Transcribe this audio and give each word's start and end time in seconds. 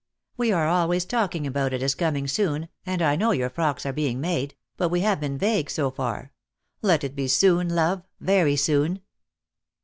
We 0.35 0.51
are 0.51 0.65
always 0.67 1.05
talking 1.05 1.45
about 1.45 1.73
it 1.73 1.83
as 1.83 1.93
coming 1.93 2.27
soon, 2.27 2.69
and 2.87 3.03
I 3.03 3.15
know 3.15 3.29
your 3.33 3.51
frocks 3.51 3.85
are 3.85 3.93
being 3.93 4.19
made, 4.19 4.55
but 4.75 4.89
we 4.89 5.01
have 5.01 5.19
been 5.19 5.37
vague 5.37 5.69
so 5.69 5.91
far. 5.91 6.31
Let 6.81 7.03
it 7.03 7.15
be 7.15 7.27
soon, 7.27 7.69
love, 7.69 8.01
very 8.19 8.55
soon!" 8.55 9.01